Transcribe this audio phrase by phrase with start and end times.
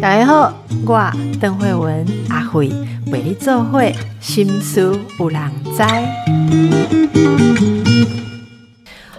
[0.00, 0.52] 大家好，
[0.86, 2.70] 我邓慧文阿慧
[3.06, 5.82] 为你做会心思有人知。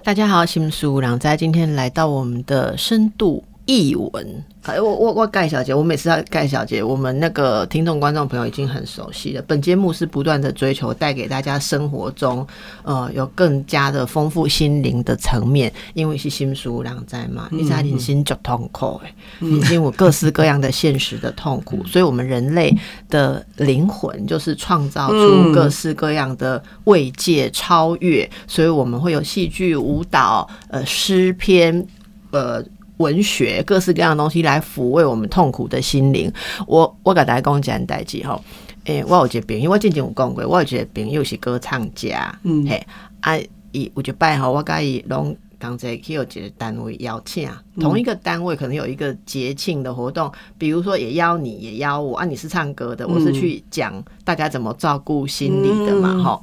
[0.04, 4.44] 大家好，心思有人知，今天来到我们的深度译文。
[4.64, 9.42] 哎，我我我盖小姐，我每次要盖小姐，我们那个听众观众朋友已经很熟悉了。
[9.46, 12.48] 本节目是不断的追求带给大家生活中
[12.84, 22.73] 呃有更加的丰富心灵的层面，因为是心书两在嘛，你在人心就痛苦哎，已经有各式各样的现实的痛苦，所以我们人类
[23.09, 31.85] 的灵魂就是创造出各式各样的慰藉超越，所以我们会有戏剧、舞蹈、呃诗篇、
[32.32, 32.63] 呃。
[32.97, 36.31] 文学各式各样的东西来抚慰我们痛苦的心灵。
[36.67, 38.41] 我我给大家讲一件代志吼，
[38.85, 42.85] 诶，我有一个朋友，我之前有讲过，我有一个朋友是歌唱家，嗯，嘿，
[43.21, 43.37] 啊，
[43.71, 56.41] 伊有一拜吼，我甲伊拢刚才去有一个单位邀请，同一个单位可能有一个节庆的活动，比如说也邀你，也邀我啊，你是唱歌的，我是去讲大家怎么照顾心理的嘛，吼，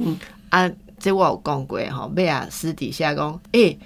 [0.48, 3.78] 啊，这我有讲过吼，贝啊私底下讲，诶。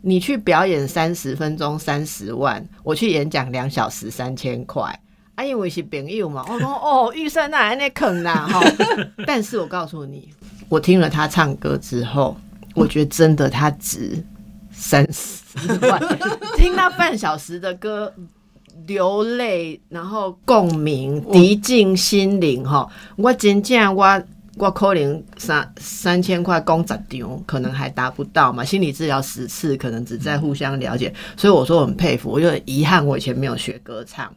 [0.00, 4.82] 你去表演三十分钟三十万，我去演讲两小时三千块，
[5.34, 6.44] 啊，因为是朋友嘛。
[6.48, 8.60] 我说哦，预算那还那坑呐哈。
[9.26, 10.28] 但是我告诉你，
[10.68, 12.36] 我听了他唱歌之后，
[12.74, 14.22] 我觉得真的他值
[14.70, 15.42] 三十
[15.82, 16.00] 万。
[16.56, 18.14] 听他半小时的歌，
[18.86, 22.88] 流泪，然后共鸣，涤净心灵哈。
[23.16, 24.22] 我真正我。
[24.58, 28.64] 我可能三三千块工十场，可能还达不到嘛。
[28.64, 31.12] 心理治疗十次，可能只在互相了解。
[31.36, 34.32] 所以我说我很佩服，我就很遗憾我以前没有学歌唱。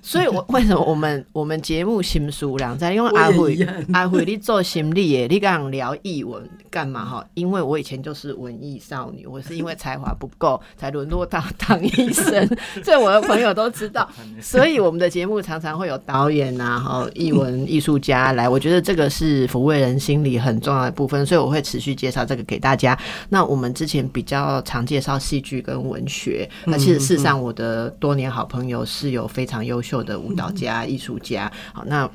[0.00, 2.92] 所以，我为什么我们我们节目心书两在？
[2.94, 3.58] 因为阿慧
[3.92, 7.26] 阿慧，你做心理的，你刚聊译文干嘛哈？
[7.34, 12.48] 因为我以前就是文艺少女，我是因为才华不够才沦落到当医生，
[12.82, 14.08] 所以我的朋友都知道。
[14.40, 18.48] 所以我们的节目常常会有导演啊，哈，译文艺术家来。
[18.48, 22.98] 我觉得这个是抚慰人心里很重要的部分，所以我会持续介绍这个给大家。
[23.28, 29.28] 那我们之前比较常介绍戏剧跟文学，那其实事实上我的多年好朋友是有。
[29.38, 31.48] 非常优秀的舞蹈家、艺术家。
[31.72, 32.10] 好，那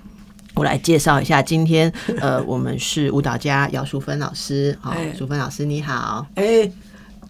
[0.56, 1.90] 我来介绍一下，今天
[2.20, 4.78] 呃，我们是舞蹈家姚淑芬老师。
[4.82, 6.28] 好，淑芬老师你好。
[6.36, 6.70] 哎。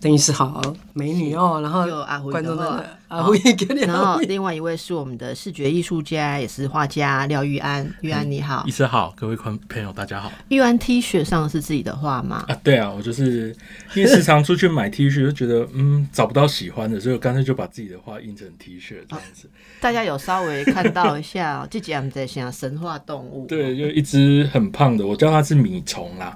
[0.01, 0.61] 等于是好
[0.93, 1.85] 美女哦，然后
[2.29, 3.39] 观众的阿辉，
[3.85, 7.87] 然后另外一位是我们的视觉艺术家，也是画家廖玉安。
[8.01, 10.31] 玉安你好，医师好，各位观朋友大家好。
[10.49, 12.45] 玉安 T 恤上是自己的画吗？
[12.47, 13.55] 啊，对啊，我就是
[13.93, 19.47] 因为时常出去买 T 恤，就觉得嗯找不到喜欢的，所以我干脆就把自己的画印成 T 恤这样子。
[19.79, 26.35] 大家有稍微看到一下，这集我们在想神话动物，对，就一只很胖的，我叫它是米虫啦，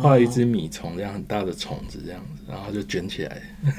[0.00, 2.86] 画一只米虫这样很大的虫子这样子，然后就。
[2.86, 3.42] 卷起来。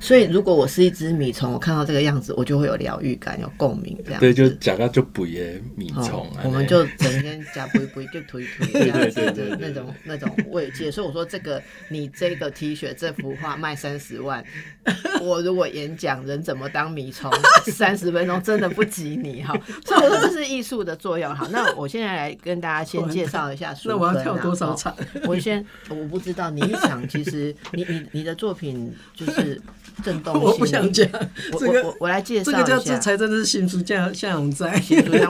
[0.00, 10.90] 所以，如果我是一只米虫，我看到这个样子，我就会有疗愈感，有共鸣，这样对，就假个就补耶米虫，我们就整天假补补就推推这样子的那种 那种慰藉。
[10.90, 14.42] 所以我说，这个你这个 T 恤这幅画卖三十万，
[15.20, 17.30] 我如果演讲人怎么当米虫，
[17.70, 19.54] 三十分钟真的不及你哈。
[19.84, 21.32] 所以我说这是艺术的作用。
[21.34, 23.76] 好，那我现在来跟大家先介绍一下。
[23.84, 24.96] 那我要跳多少场？
[25.26, 29.60] 我先我不知道，你一场其实你你你的作品就是。
[30.02, 31.10] 震动 我不想讲
[31.58, 32.50] 这个，我我来介绍。
[32.50, 34.70] 这个叫这才真的是心书，像像永在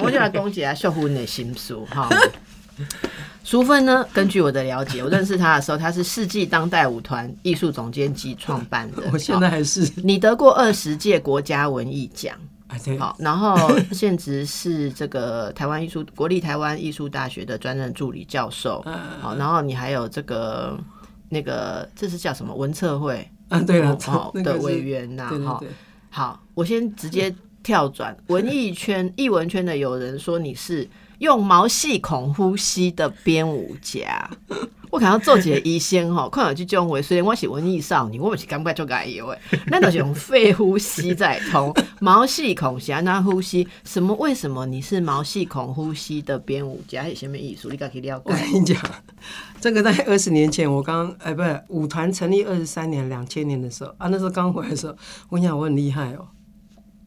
[0.02, 2.08] 我就来恭喜啊，秀芬的新书哈。
[3.44, 9.02] 淑芬呢，根据我的了解，我认识他的时候，他是世纪当代舞团艺术总监及创办的。
[9.12, 12.34] 我现在还是你得过二十届国家文艺奖，
[12.98, 18.82] 好，然后现职是这个台湾艺术国立台湾艺术大学的专任助理教授。
[19.20, 20.78] 好，然后你还有这个
[21.30, 23.26] 那个这是叫什么文策会？
[23.48, 25.60] 啊，对了，好 的委员呐，哈，
[26.10, 30.88] 好，我先直接跳转文艺圈、艺文圈的有人说你是
[31.20, 34.28] 用毛细孔呼吸的编舞家，
[34.90, 44.14] 我看到做几个医生哈，看有去种回，虽然我是文艺少女，我不是感觉就该有诶，那都是用肺呼吸在通毛细孔下那呼吸，什么？
[44.14, 47.04] 为什么你是毛细孔呼吸的编舞家？
[47.04, 47.68] 是什么艺术？
[47.68, 48.22] 你可以了解。
[48.24, 48.76] 我跟你讲。
[49.60, 54.96] 这个在二十年前，我刚哎，不是舞团成立二十三年，两千年的时候啊，那时候刚回来的时候，
[55.28, 56.26] 我跟你讲，我很厉害哦，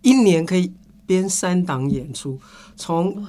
[0.04, 0.72] 一年可以
[1.08, 2.40] 编三档演出，
[2.76, 3.26] 从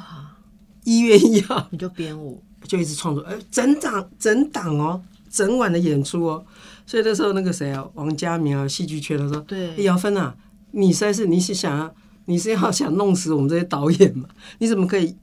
[0.85, 1.67] 一月一号。
[1.71, 6.45] 你就编舞，就一直创作，哎，整档整档哦，整晚的演出哦，
[6.87, 10.35] 所以那时候那个谁啊，王家明啊，戏剧圈的说，对，姚芬啊，
[10.71, 11.95] 你实在是你是想要，
[12.27, 14.29] 你是要想弄死我们这些导演嘛？
[14.59, 15.17] 你怎么可以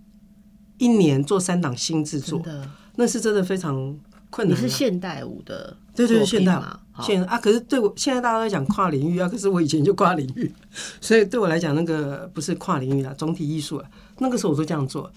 [0.77, 2.41] 一年做三档新制作？
[2.95, 3.97] 那是真的非常
[4.29, 4.61] 困难啊。
[4.61, 6.79] 你是现代舞的对对对，现代品嘛？
[7.01, 10.51] 现啊，可是对我现在大家都在讲跨领域啊，可是我以前就跨领域，
[10.99, 15.11] 所以对我来讲，那个不是跨领域啦，总体艺术啊，那个时候我都这样做，啊，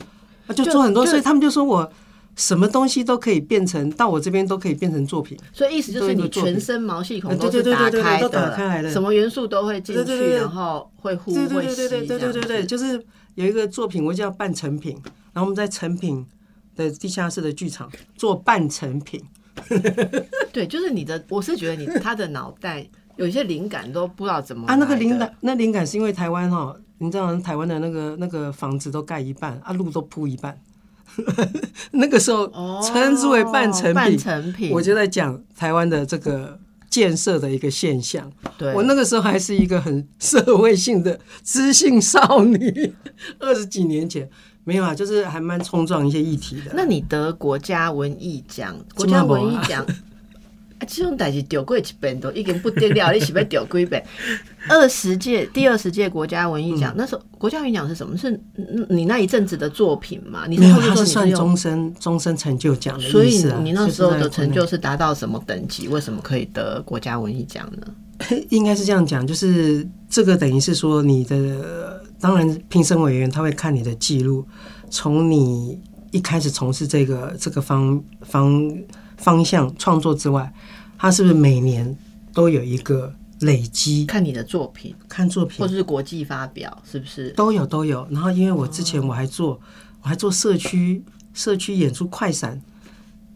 [0.49, 1.91] 就就做很多，所以他们就说我
[2.37, 5.39] 什么东西都可以变成，到我这边都可以变成作品。
[5.53, 13.03] 所以意思就是你全身毛细孔啊都是打开的什么元素都会进去，然后会互对对对对对对对就是
[13.37, 14.93] 有一个作品，我叫半成品，
[15.33, 16.27] 然后我们在成品
[16.75, 19.23] 的地下室的剧场做半成品。
[20.53, 30.59] 对，就是你的，我是觉得你他的脑袋有一些灵感都不知道怎么啊，那个灵感，那灵感是因为台湾哈，你知道台湾的那个那个房子都盖一半，啊，路都铺一半，
[31.93, 34.19] 那个时候哦称之为半成半品。
[34.19, 36.59] 成品，我就在讲台湾的这个
[36.89, 38.31] 建设的一个现象。
[38.57, 42.95] 对我那个时候还是一个很社会性的知性少女，
[43.41, 44.29] 二十几年前
[44.63, 46.73] 没有啊，就是还蛮冲撞一些议题的。
[46.75, 49.85] 那你得国家文艺奖，国家文艺奖，
[50.79, 54.05] 啊，这种代志丢过一遍都已经不得了，你是要丢几遍？
[54.69, 58.17] 二十届第二十届国家文艺奖，嗯那时候国家文艺奖是什么？
[58.17, 60.47] 是嗯你那一阵子的作品嘛？
[60.49, 63.45] 你没有，后面它是算终身终身成就奖的所以。
[63.63, 65.87] 你那时候的成就是达到什么等级？
[65.89, 67.87] 为什么可以得国家文艺奖呢？
[68.51, 74.47] 应该是这样讲，就是这个等于是说你的，当然评审委员他会看你的记录，
[74.89, 75.79] 从你
[76.13, 78.73] 一开始从事这个这个方方
[79.25, 80.53] 方向创作之外，
[80.99, 81.97] 他是不是每年
[82.35, 83.11] 都有一个
[83.41, 87.31] 累积看你的作品，看作品或者是国际发表，是不是？
[87.31, 88.07] 都有都有。
[88.11, 89.59] 然后因为我之前我还做
[90.03, 92.61] 我还做社区社区演出快闪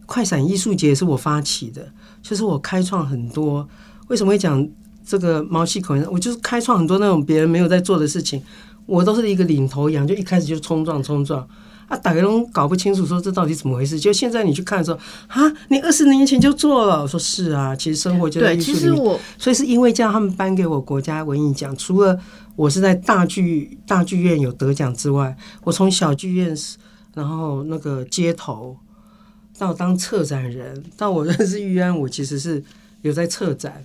[0.04, 3.66] 快闪艺术节是我发起的，就是我开创很多。
[4.08, 4.68] 为什么会讲
[5.06, 5.98] 这个毛细孔？
[6.12, 8.42] 我就是开创很多那种别人没有在做的事情，
[8.84, 11.48] 我都是一个领头羊，就一开始就冲撞冲撞。
[11.88, 13.98] 啊，大家都搞不清楚，说这到底怎么回事？
[13.98, 14.98] 就现在你去看的时候，
[15.28, 17.02] 啊，你二十年前就做了。
[17.02, 18.62] 我说是啊，其实生活就在对。
[18.62, 21.74] 其实我所以是因为这样，他们颁给我国家文艺奖。
[21.76, 22.20] 除了
[22.56, 26.54] 我是在大剧大剧院有得奖之外，我从小剧院，
[27.14, 28.76] 然后那个街头，
[29.58, 32.62] 到当策展人，到我认识玉安，我其实是
[33.00, 33.84] 有在策展，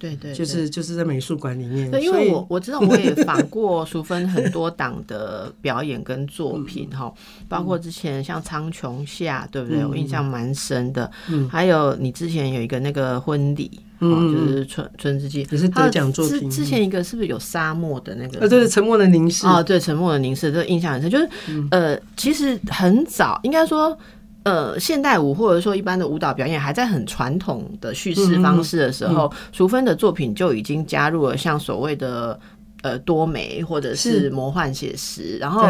[0.00, 1.88] 对对，对就是就是在美术馆里面。
[1.90, 7.14] 对，因为我我知道我也访 过淑芬很多档的表演跟作品嗯哈，
[7.48, 9.82] 包括之前像《苍穹下》，对不对？
[9.82, 11.08] 嗯我印象蛮深的。
[11.28, 13.70] 嗯还有你之前有一个那个婚礼，
[14.00, 18.40] 嗯哦，就是春春之祭，也是得奖作品之之前一个是不是有沙漠的那个？
[18.40, 21.10] 呃，对对，沉默的凝视，哦，对，沉默的凝视，这个印象很深。
[21.10, 23.96] 就是、嗯呃，其实很早，应该说。
[24.44, 32.38] 呃，现代舞或者说一般的舞蹈表演还在很传统的叙事方式的时候，嗯淑芬的作品就已经加入了像所谓的
[32.82, 34.30] 呃多媒或者是是。
[34.30, 35.68] 魔幻写实，然后，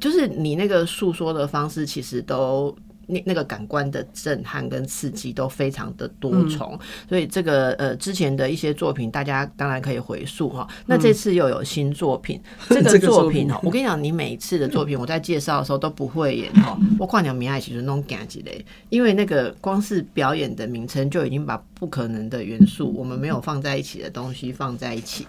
[0.00, 2.74] 就是你那个诉说的方式，其实都
[3.08, 10.68] 那那个感官的震撼跟刺激都非常的多重，嗯所以这个呃之前的一些作品，大家当然可以回溯哈。
[10.86, 16.78] 那嗯这次又有新作品， 这这个个作品 我跟你讲，你每一次的作品，我在介绍的时候都不会演哦。
[17.00, 25.26] 我跨年明爱其实弄赶几类，因为那个光是表演的名称就已经把不可能的元素，我们没有放在一起的东西放在一起。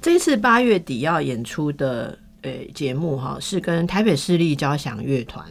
[0.00, 5.44] 这一次八月底要演出的呃节目哈，是跟台北市立交响乐团。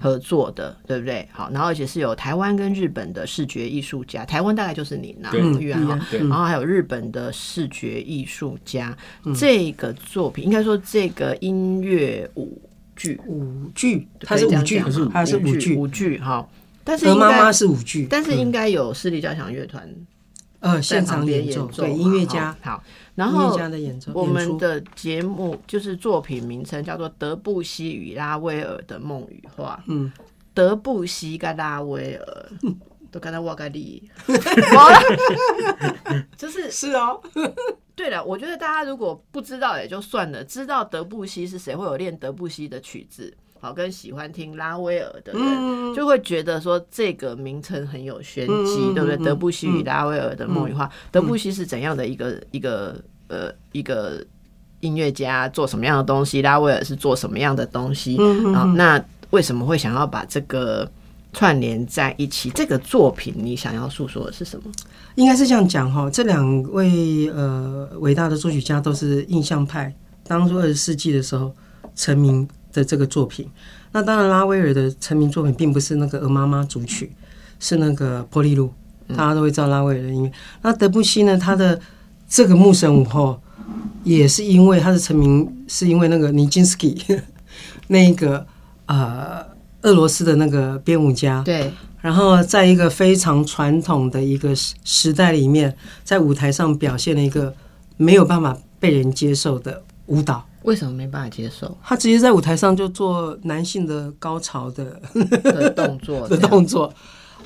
[0.00, 1.28] 合作的，对不对？
[1.32, 5.40] 好，然后而且是有台湾跟日本的视觉艺术家，台湾大概就是你那对。
[5.60, 8.96] 玉安哈，然后还有日本的视觉艺术家。
[9.34, 12.60] 这个作品应该说这个音乐舞
[12.96, 14.80] 剧，舞剧，它是舞剧
[15.12, 16.48] 它是舞剧，舞剧哈。
[16.84, 19.88] 但是鹅妈应该妈是舞剧，但是应该有市立交响乐团
[20.60, 22.82] 呃在现场演奏，对音乐家，好。
[23.16, 23.56] 好然后
[24.14, 29.76] 我们的节目就是作品名称叫做《德布西与拉威尔的梦与画》。
[29.86, 30.10] 嗯，
[30.54, 32.48] 德布西跟拉威尔
[33.10, 34.10] 都跟他瓦格利，
[36.36, 37.20] 就是是哦，
[37.94, 38.24] 对了。
[38.24, 43.36] 我觉得大家如果不知道也就算了，知道德布西是谁，会有练德布西的曲子。
[43.62, 49.14] 好，跟喜欢听拉威尔的人，嗯就会觉得说这个名称很有玄机，对不对？
[49.14, 54.20] 嗯德布西与拉威尔的梦与画，德布西是怎样的一个一个呃一个
[54.80, 56.42] 音乐家，做什么样的东西？
[56.42, 58.16] 拉威尔是做什么样的东西？
[58.18, 59.00] 嗯啊，那
[59.30, 60.90] 为什么会想要把这个
[61.32, 62.50] 串联在一起？
[62.50, 64.72] 这个作品你想要诉说的是什么？
[65.14, 69.94] 应该是这样讲哈，这两位呃伟大的作曲家都是印象派，
[70.26, 71.54] 当初二十世纪的时候
[71.94, 73.48] 成名的这个作品。
[73.92, 77.12] 那当然，拉威尔的成名作品并不是那个《鹅妈妈》主曲，
[77.60, 78.72] 是那个《波利路》，
[79.16, 80.32] 大家都会知道拉威尔的音乐。
[80.62, 81.78] 那德布西呢，他的
[82.28, 83.38] 这个牧神午后，
[84.02, 86.96] 也是因为他的成名，是因为那个尼金斯基
[87.88, 88.46] 那个
[88.86, 89.44] 呃
[89.82, 97.54] 俄罗斯的那个编舞家，对，然后在一个非常传统的一个时时代里面，在舞台上表现了一个
[97.98, 100.46] 没有办法被人接受的舞蹈。
[100.64, 105.00] 为什么没办法接受他直接在舞台上就做男性的高潮的
[105.42, 106.26] 的动作？
[106.28, 106.92] 的动作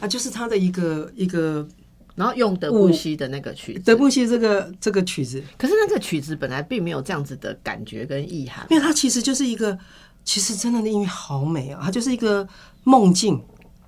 [0.01, 1.67] 啊，就是他的一个一个
[2.15, 8.67] 然后用德布西的那个曲子，德布西这个这个曲子，可是那个曲子本来并没有这样子的感觉跟意涵。
[8.71, 9.79] 因为它其实就是一个，
[10.25, 12.47] 其实真的的音乐好美啊，它就是一个
[12.85, 13.43] 梦境。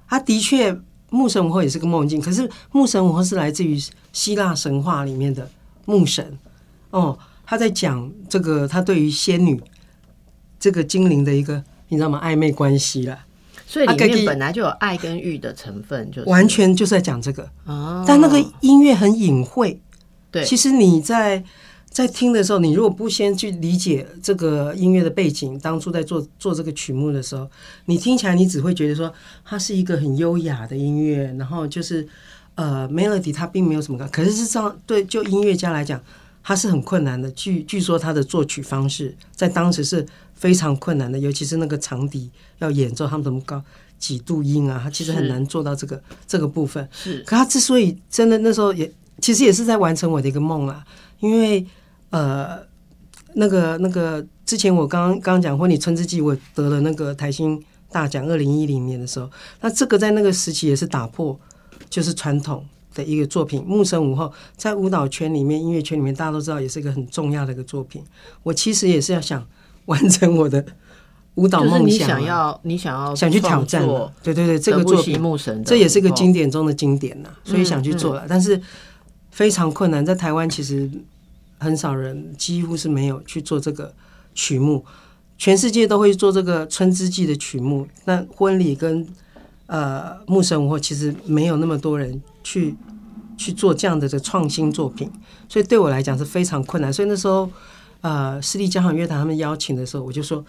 [0.09, 0.75] 它的确，
[1.11, 3.79] 牧神舞后也是个梦境，可是牧神舞后是来自于
[4.13, 5.47] 希腊神话里面的
[5.85, 6.39] 牧神
[6.91, 9.59] 哦，他在讲这个他对于仙女
[10.61, 13.25] 这个精灵的一个你知道吗暧昧关系啦，
[13.67, 16.28] 所以里面本来就有爱跟欲的成分，就是。
[16.28, 17.49] 完全就是在讲这个。
[17.64, 19.78] 哦，但那个音乐很隐晦，
[20.31, 20.45] 对。
[20.45, 21.43] 其实你在
[21.88, 27.49] 在听的时候，你如果不先去理解这个音乐的背景，当初在做做这个曲目的时候，
[27.87, 29.11] 你听起来你只会觉得说
[29.43, 32.07] 它是一个很优雅的音乐，然后就是
[32.57, 35.99] 呃 melody 它并没有什么感，可是是这样对就音乐家来讲，
[36.49, 37.31] 它是很困难的。
[37.33, 43.62] 据据说他的作曲方式在当时是非常困难的，尤其是那个长笛要演奏，他们怎么高
[43.99, 46.88] 几度音啊，他其实很是难做到这个这个部分。
[46.90, 48.90] 是可他之所以真的那时候也
[49.21, 50.83] 其实也是在完成我的一个梦啊，
[51.21, 51.67] 因为
[52.09, 52.61] 呃
[53.35, 57.62] 那个那个之前我刚刚刚刚讲婚礼春之祭，我得了那个台新
[57.93, 61.38] 大奖，二零一零年的时候，那这个在那个时期也是打破
[61.90, 62.64] 就是传统
[62.99, 64.25] 的一个作品，《牧神舞后》
[64.57, 68.02] 在舞蹈圈里面、音乐圈里面，大家都知道也是一个很重要的一个作品。
[68.43, 69.47] 我其实也是要想
[69.87, 70.64] 完成我的
[71.37, 73.87] 舞蹈就是你梦想啊、想要你想要想去挑战。
[74.23, 75.23] 对对对，这个作品
[75.64, 78.61] 这也是个经典中的经典呐、所以想去做了，但是
[79.31, 80.90] 非常困难，在台湾其实
[81.59, 83.95] 很少人，几乎是没有去做这个
[84.35, 84.85] 曲目，
[85.37, 89.07] 全世界都会做这个春之祭的曲目，那婚礼跟
[89.69, 92.75] 呃牧神舞后其实没有那么多人去
[93.37, 95.09] 去做这样的这创新作品，
[95.49, 97.49] 所以对我来讲是非常困难，所以那时候
[98.01, 100.45] 呃私立交响乐团他们邀请的时候，我就说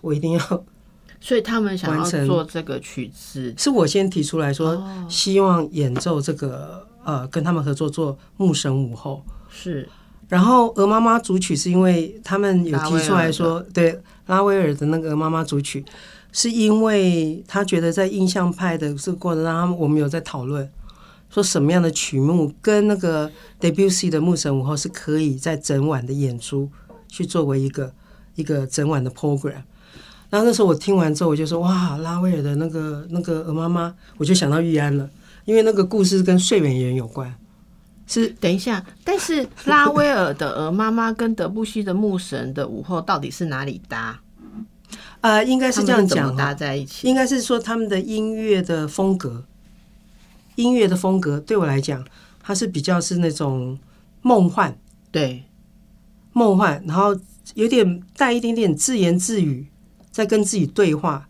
[0.00, 0.40] 我一定要。
[1.20, 9.24] 所以他们想要做这个曲子，是我先提出来说，哦希望演奏这个呃，跟他们合作做牧神舞后。
[9.48, 9.88] 是
[10.28, 15.82] 然后鹅妈妈组曲是因为他们有提出来说，对拉威尔的那个鹅妈妈组曲，
[16.36, 20.68] 是因为他觉得在印象派的这个过程当中，我们有在讨论
[21.30, 26.68] 说什么样的曲目跟那个 Debussy 的牧神午后是可以在整晚的演出
[27.08, 27.94] 去作为一个
[28.34, 29.62] 一个整晚的 program。
[30.28, 35.08] 然后那时候我听完之后，我就说哇，拉威尔的那个那个鹅妈妈，我就想到玉安了，
[35.44, 37.32] 因为那个故事跟睡美人有关，
[38.08, 44.20] 是等一下，但是拉威尔的鹅妈妈跟德布西的牧神的午后到底是哪里搭？
[45.24, 46.36] 呃，应该是这样讲？
[47.00, 49.42] 应该是说他们的音乐的风格，
[50.56, 52.04] 音乐的风格对我来讲，
[52.42, 53.78] 它是比较是那种
[54.20, 54.76] 梦幻、
[55.10, 55.44] 对，
[56.34, 57.18] 梦幻，然后
[57.54, 59.66] 有点带一点点自言自语，
[60.10, 61.26] 在跟自己对话。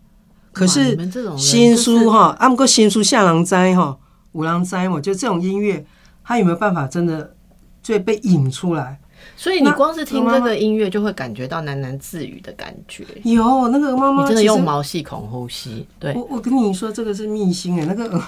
[0.51, 0.97] 可是
[1.37, 3.97] 新书哈，阿姆哥新书下狼灾哈，
[4.33, 5.85] 五狼灾，我觉得这种音乐，
[6.21, 7.33] 它有没有办法真的
[7.81, 8.99] 就被引出来？
[9.37, 13.05] 所以你光是听这个音乐，就会感觉到喃喃自语的感觉。
[13.23, 18.23] 有那个妈妈，你真的用毛细孔呼吸，对，我我跟你说，这个是秘辛哎，那个鹅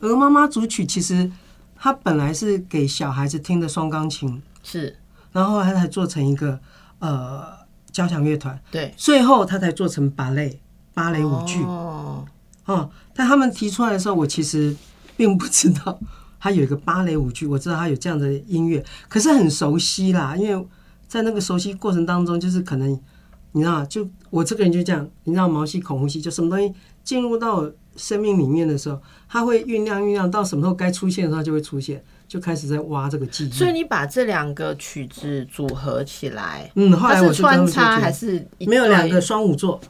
[0.08, 1.30] 鹅妈妈组曲，其实
[1.76, 4.96] 它本来是给小孩子听的双钢琴，是，
[5.32, 6.58] 然后它才做成一个
[6.98, 7.44] 呃
[7.90, 10.58] 交响乐团，对，最后它才做成芭蕾
[10.94, 12.24] 芭蕾舞剧哦，
[12.64, 12.90] 哦。
[13.14, 14.74] 但他们提出来的时候，我其实
[15.16, 15.98] 并不知道
[16.42, 20.66] 它有一个芭蕾舞剧，我知道它有这样的音乐，可是很熟悉啦，因为
[21.06, 22.90] 在那个熟悉过程当中，就是可能
[23.52, 33.52] 你知道，就我这个人就这样，你知道毛细孔呼吸，就什么东西进入到我生命里面的时候，它会酝酿酝酿到什么时候该出现的时候它就会出现，就开始在挖这个记忆。
[33.52, 39.80] 所以你把这两个曲子组合起来，嗯，后来我是穿插还是没有两个双舞座，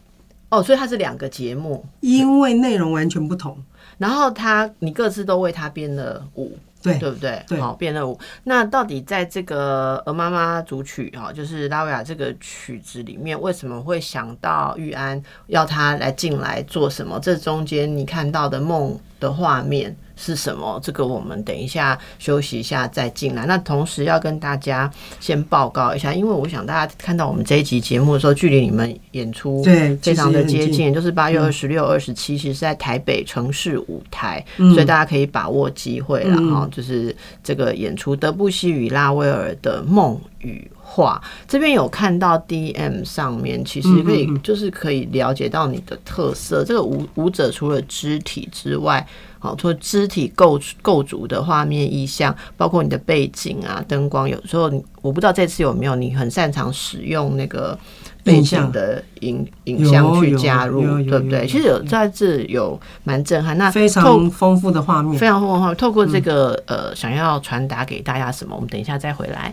[0.50, 3.56] 哦，所以它是两个节目，因为内容完全不同。
[3.98, 7.42] 然后他你各自都为他编了舞，对对不对？
[7.48, 8.18] 对好，编了舞。
[8.44, 17.18] 那到底在这个鹅妈妈主曲哈，就是拉维亚这个曲子里面，为什么会想到玉安要他来进来做什么？
[17.20, 20.78] 这中间你看到的梦的画面是什么？
[20.82, 23.44] 这个我们等一下休息一下再进来。
[23.44, 24.88] 那同时要跟大家
[25.18, 36.68] 先报告一下，因为我想大家看到我们这一集节目的时候，距离你们演出对非常的接近，就是八月二十六、二十七，其实是在台北城市舞台，嗯所以大家可以把握机会了嗯哈。
[36.70, 41.20] 就是这个演出德布西与拉威尔的《梦与画》。
[41.48, 46.62] 这边有看到 DM 上面，其实可以就是可以了解到你的特色。
[46.64, 49.06] 这个舞舞者除了肢体之外，
[49.38, 54.70] 好，除了肢体构构筑的画面意象，包括你的背景啊、灯光，有时候
[55.00, 57.78] 我不知道这次有没有你很擅长使用那个。
[58.24, 61.44] 背景的影影像去加入，对不对？
[61.44, 65.76] 其实有在这有蛮震撼，那非常丰富的画面，非常丰富的画面。
[65.76, 68.54] 透过这个呃，想要传达给大家什么？
[68.54, 69.52] 我们等一下再回来。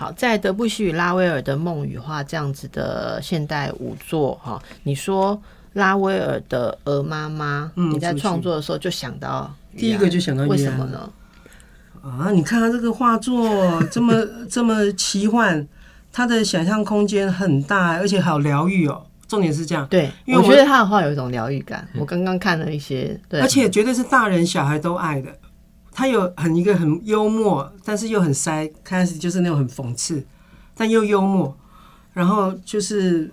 [0.00, 5.38] 好，在德布西与拉威尔的梦与画这样子的现代舞作哈，你说
[5.74, 11.12] 拉威尔的《鹅妈妈》，你在创作的时候就想到第一个就想到为什么呢？
[12.02, 14.14] 啊，你看他这个画作这么
[14.48, 15.68] 这么奇幻。
[16.12, 19.06] 他的想象空间很大，而且好疗愈哦。
[19.28, 21.86] 重点是这样，对，因为我觉得他的画有一种疗愈感。
[21.94, 25.28] 我刚刚看了一些，对，而且绝对是大人小孩都爱的。
[25.92, 30.24] 他有很一个很幽默，但是又很塞，开始就是那种很讽刺，
[30.74, 31.56] 但又幽默。
[32.12, 33.32] 然后就是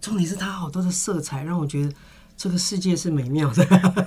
[0.00, 1.92] 重点是他好多的色彩，让我觉得
[2.36, 3.66] 这个世界是美妙的。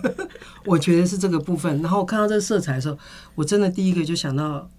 [0.66, 1.82] 我觉得是这个部分。
[1.82, 2.98] 然后我看到这个色彩的时候，
[3.36, 4.70] 我真的第一个就想到，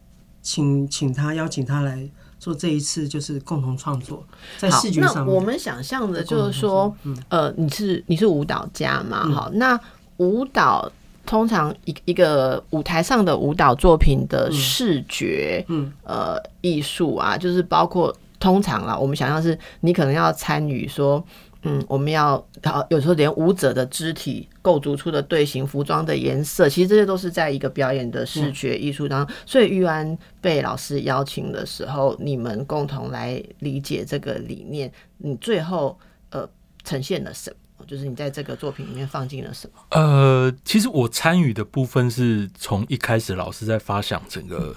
[0.42, 2.08] 请请他邀请他来。
[2.40, 4.26] 做这一次就是共同创作，
[4.56, 5.34] 在视觉上面。
[5.34, 6.96] 我们想象的就是说，
[7.28, 9.28] 呃，你是你是舞蹈家嘛？
[9.28, 9.78] 好，那
[10.16, 10.90] 舞蹈
[11.26, 21.24] 通常一一个舞台上的舞蹈作品的视觉，嗯，呃，艺术啊，就是包括通常啦，我们想象是你可能要参与说。
[21.62, 29.36] 嗯，我们要好，有时候连舞者的肢体构筑出的队形、服装的颜色，其实这些都是在一个表演的视觉艺术当中。
[29.44, 34.90] 所以玉安被老师邀请的时候，你们共同来理解这个理念。
[35.18, 35.98] 你最后
[36.30, 36.48] 呃
[36.82, 37.56] 呈现了什么？
[37.90, 39.82] 就是你在这个作品里面放进了什么？
[39.90, 44.76] 呃，其实我参与的部分是从一开始老师在发想整个。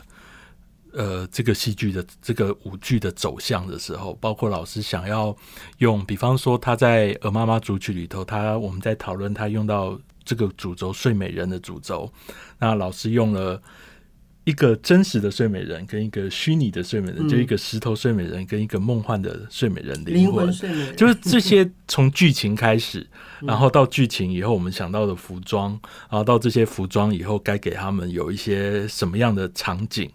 [0.95, 5.35] 呃，这个戏剧的这个舞剧的走向的时候，包括老师想要
[5.79, 12.11] 用，比方说他在《鹅妈妈》主曲里头，他我们在讨论他用到这个主轴睡美人的主轴，
[12.59, 13.59] 那老师用了
[14.43, 20.51] 一个真实的睡美人跟一个虚拟的睡美人，就一个石头睡美人跟一个梦幻的睡美人灵魂。
[20.51, 23.07] 睡美人，就是这些从剧情开始，
[23.41, 25.71] 然后到剧情以后，我们想到的服装，
[26.09, 30.09] 然后到这些服装以后该给他们有一些什么样的场景。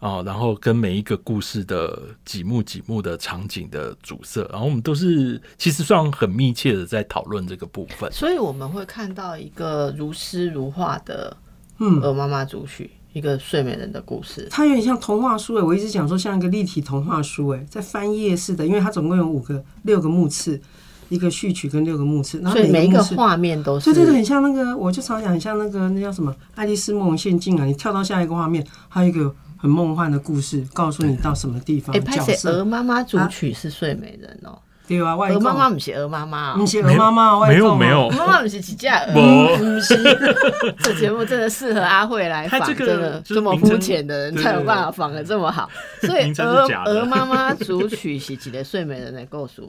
[0.00, 11.36] 啊，然后跟每一个故事的几幕几幕的场景的主色，然后我们都是其实算很密切的在讨论这个部分，所以我们会看到一个如诗如画的
[11.80, 20.60] 嗯，鹅妈妈主曲，一个睡美人的故事，它有点像童话书诶，我一直讲说像一个立体童话书诶，在翻页似的，因为它总共有五个六个目次，
[21.08, 29.34] 一个序曲跟六个目次，然后每一个画面都是，对对对，很像那个，我就常讲很像那个那叫什么《爱丽丝梦游仙境》啊，你跳到下一个画面，还有一个。
[29.60, 31.92] 很梦幻的故事，告诉你到什么地方。
[31.92, 34.56] 哎，拍写鹅妈妈主曲是睡美人哦，
[34.88, 39.96] 对啊，鹅妈妈不是鹅妈妈，不是鹅妈妈，没有没有，妈妈不是几架鹅，不是。
[40.82, 45.68] 这节目真的适合阿慧来访，真的这么肤浅的人才有办法仿的这么好。
[46.00, 49.62] 所以鹅鹅妈妈主曲是几个睡美人的故事，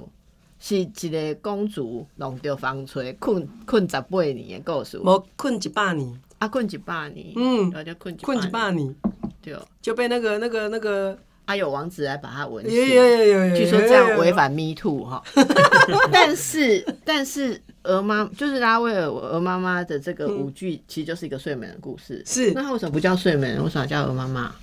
[0.58, 8.96] 是一个公主弄着风吹困困十八年的故事，无困一百年，啊困一百年，嗯，叫困困一百年。
[9.42, 11.18] 对，就被那个、那个、那个
[11.50, 15.24] 阿友王子来把他吻死，有有有有有，据说这样违反 Me Too 哈。
[16.14, 22.22] 但是，但是鹅妈就是拉威尔鹅妈妈的这个舞剧，其实就是一个睡美人故事。
[22.24, 23.64] 是，那他为什么不叫睡美人？
[23.64, 24.54] 为什么叫鹅妈妈？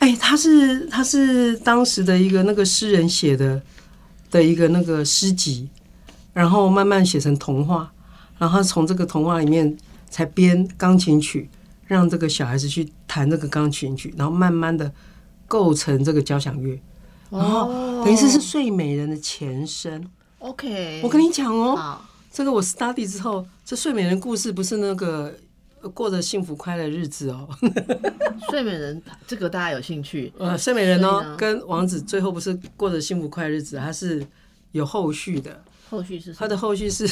[0.00, 3.62] 哎，他是他是当时的一个那个诗人写的
[4.28, 5.68] 的一个那个诗集，
[6.32, 7.92] 然后慢慢写成童话，
[8.38, 9.76] 然后从这个童话里面
[10.10, 11.48] 才编钢琴曲。
[11.86, 14.92] 让这个小孩子去弹这个钢琴曲，然后慢慢的
[15.48, 16.80] 构成这个交响乐，
[17.30, 17.66] 然后
[18.04, 20.08] 等于是是睡美人的前身。
[20.38, 21.98] OK，我跟你讲哦，
[22.30, 25.34] 这个我 study 之后，这睡美人故事不是那个
[25.92, 27.48] 过着幸福快乐日子哦。
[28.50, 30.32] 睡美人这个大家有兴趣？
[30.38, 34.24] 呃，睡美人哦，跟王子最后不是过着幸福快乐日子，它是
[34.72, 35.64] 有后续的。
[35.90, 37.08] 后续是它的后续是。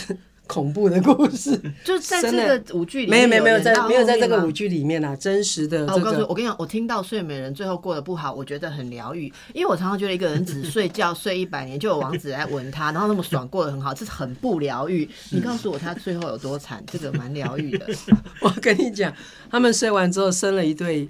[0.46, 5.87] 恐怖的故事， 就在这个舞剧里面，没有没有在没有在这个舞剧里面啊，真实的。
[5.87, 15.09] 我告诉我跟你讲，我听到睡美人最后过得不好，我觉得很疗愈，因为我常常觉得一个人只睡觉睡一百年，就有王子来吻他，然后那么爽，过得很好，这是很不疗愈。
[15.30, 17.87] 你告诉我他最后有多惨，这个蛮疗愈的。
[18.40, 19.12] 我跟你讲，
[19.50, 21.09] 他们睡完之后生了一对。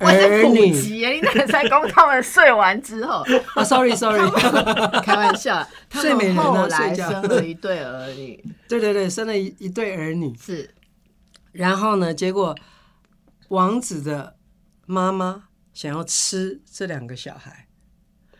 [0.00, 4.20] 我是普及，你那才讲他们睡完之后啊，sorry sorry，
[5.02, 10.70] 开玩笑，睡美人后来生了一对儿女， 对对对，生了一一对儿女是，
[11.52, 12.56] 然后呢，结果
[13.48, 14.36] 王子的
[14.86, 17.68] 妈妈想要吃这两个小孩。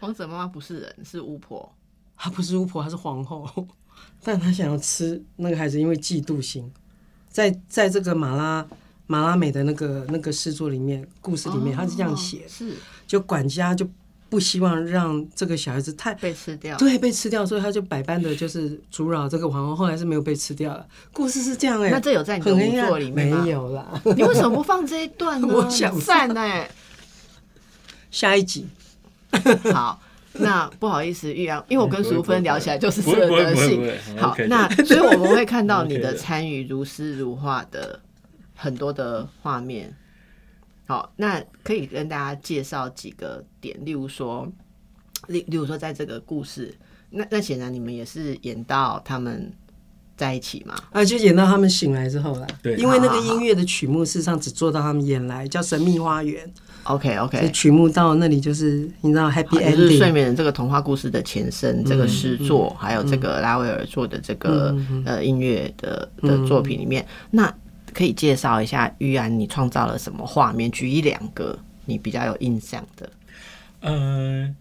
[0.01, 1.73] 王者妈妈不是人，是巫婆。
[2.17, 3.49] 她不是巫婆，她是皇后，
[4.23, 6.73] 但她想要吃那个孩子，因为嫉妒心。
[7.29, 8.67] 在在这个马拉
[9.13, 12.75] 马拉美的那个那个诗作里面，故事里面，他是这样写，是
[13.07, 13.87] 就管家就
[14.31, 16.79] 不希望让这个小孩子太被吃掉。
[16.79, 20.87] 对被吃掉，所以他就百般的就是阻扰这个皇后，后来是没有被吃掉了。
[21.13, 23.51] 故事是这样哎、那这有在你的很黑暗舞作里面吗没？
[23.51, 25.49] 有啦，你为什么不放这一段呢？
[25.53, 25.95] 我想
[26.35, 26.71] 哎。
[28.11, 28.67] 下一集
[29.73, 29.99] 好，
[30.35, 37.99] 那不好意思，玉阳，因为我跟淑芬聊起来就是这个德性好那所以我们会看到你的 的参与如诗如画的
[38.63, 39.93] 很多的画面。
[40.87, 44.47] 好，那可以跟大家介绍几个点，例如说，
[45.29, 46.75] 例例如说，在这个故事，
[47.11, 49.53] 那那显然你们也是演到他们
[50.17, 50.75] 在一起嘛？
[50.93, 52.47] 啊，就演到他们醒来之后啦。
[52.63, 56.47] 对因为那个音乐的曲目事实上只做到他们演来，叫《神秘花园》。
[56.85, 60.13] OK OK，曲目到那里就是你知道 happy 好就是睡 ending。
[60.13, 67.55] 美人这个童话故事的前身，这个诗作，还有这个拉威尔做的这个、呃音乐的的作品里面，那
[67.95, 70.71] 可以介绍一下玉安你创造了什么画面？
[70.71, 73.11] 举一两个你比较有印象的。
[73.81, 74.55] 嗯，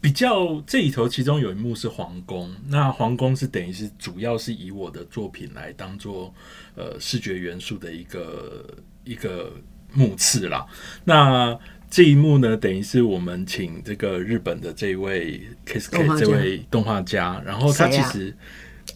[0.00, 2.50] 比较这里头，其中有一幕是皇宫。
[2.68, 6.32] 那皇宫是等于是主要是以我的作品来当做
[6.74, 8.64] 呃视觉元素的一个
[9.04, 9.52] 一个
[9.92, 10.66] 幕次啦。
[11.04, 11.58] 那
[11.90, 18.36] 这一幕呢，等于是我们请这个日本的这位 Kiss 动画 K 家这位动画家，然后他其实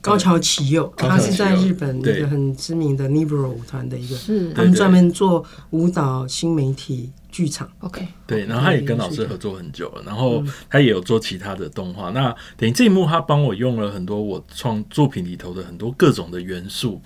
[0.00, 7.70] 高桥启佑他是在日本一个很知名的 Nibro 舞团的一个，是他们专门做舞蹈新媒体剧场。
[7.80, 12.10] OK，对，然后他也跟老师合作很久了，然后他也有做其他的动画。
[12.10, 17.02] 那等于这一幕，他帮我用了很多我创作品里头的很多各种的元素，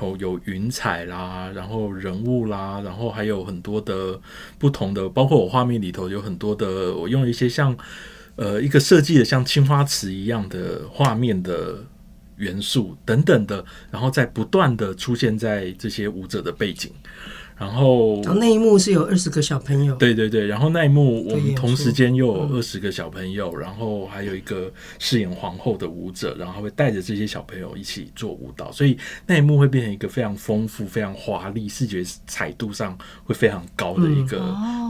[0.00, 4.20] 有有云彩啦，然后人物啦，然后还有很多的
[4.58, 7.74] 不同的，包括我画面里头有很多的，我用了一些像
[8.36, 11.86] 呃一个设计的像青花瓷一样的画面的。
[12.36, 16.90] 元素等等的，然后再不断的出现在这些舞者的背景，
[17.56, 34.38] 然后然后那一幕是有二十个小朋友，对对对，然后那一幕我们同时间又嗯有二十个小朋友，然后还有一个饰演皇后的舞者，然后会带着这些小朋友一起做舞蹈，所以那一幕会变成一个非常丰富、非常华丽、视觉彩度上会非常高的一个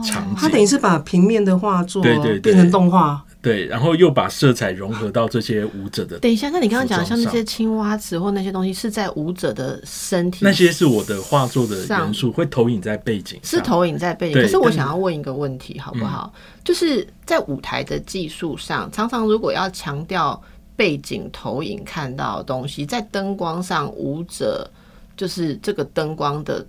[0.03, 0.35] 场景。
[0.35, 2.55] 它等于是把平面的画作对对对。
[2.55, 13.39] 变成动画，对，然后又把色彩融合到这些舞者的等一下，那你刚刚讲像那些青蛙池或那些东西，是在舞者的身体那些是我的画作的上元素，会投影在背景。
[13.43, 14.41] 是投影在背景。
[14.41, 16.33] 可是我想要问一个问题，好不好？
[16.63, 20.41] 就是在舞台的技术上，常常如果要强调
[20.75, 24.67] 背景投影看到的东西，在灯光上，舞者
[25.15, 26.65] 就是这个灯光的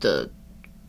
[0.00, 0.28] 的。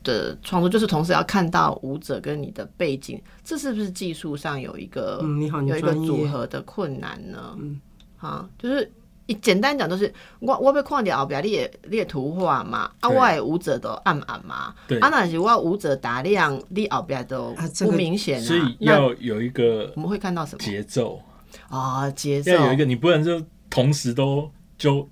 [0.04, 7.56] 的创作就是同时要看到舞者跟你的背景，这是不是技术上有一个、嗯，你好，你有一个，组合的困难呢？
[7.60, 7.80] 嗯，
[8.18, 8.90] 啊，就是
[9.26, 15.00] 一简单讲，就是我我被看到后边你的你的图画嘛，啊，我的舞者都暗暗嘛，对。
[15.00, 18.46] 啊，那是我舞者打亮，你后边都不明显啊。
[18.46, 20.64] 所以要有一个我们会看到什么？
[20.64, 21.22] 节奏，
[21.68, 22.10] 啊？
[22.12, 25.08] 节奏，要有一个，你不能就同时都就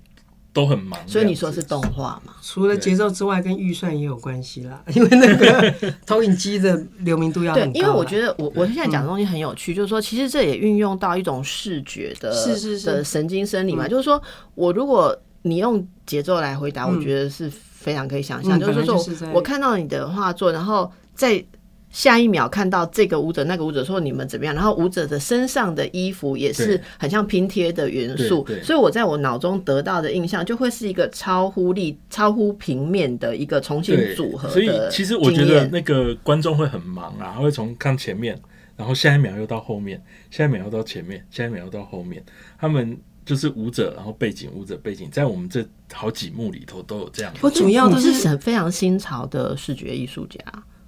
[0.56, 1.00] 都很忙。
[1.06, 2.34] 所以你说是动画嘛？
[2.42, 7.82] 除了节奏之外，跟预算也有关系啦， 因为那个投影机的流明度要对很，高对。
[7.82, 14.20] 因为我觉得我我现在讲的东西很有趣，就是说，其实这也运用到一种视觉的是是是的神经生理嘛，就是说
[14.56, 21.46] 我如果你用节奏来回答，我觉得是非常可以想象，嗯就是说我看到你的画作，然后在。
[21.96, 28.46] 下一秒看到这个舞者、那个舞者说你们怎么样，然后舞者的身上的衣服也是很像拼贴的元素。
[28.62, 38.38] 所以我在我脑中得到的印象就会是一个超乎力、超乎平面的一个重新组合的所以其实我觉得那个观众会很忙啊，他会从看前面，
[38.76, 42.22] 然后下一秒又到后面，下一秒又到前面，下一秒又到后面，
[42.60, 47.34] 他们就是舞者，然后背景舞者背景，在我们这好几幕里头都有这样。
[47.40, 50.40] 我主要都是是很非常新潮的视觉艺术家。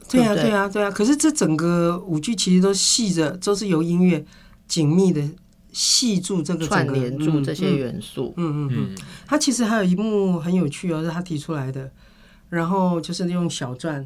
[0.10, 0.92] 对啊，对呀对对啊，对啊。
[0.92, 4.24] 可是这整个舞剧其实都系着，都是由音乐
[4.68, 5.22] 紧密的
[5.72, 8.34] 系住这个个串联住嗯这些元素。
[8.38, 8.88] 嗯嗯嗯。
[8.92, 11.92] 嗯，他其实还有一幕很有趣哦，是他提出来的，
[12.50, 14.06] 然后就是用小篆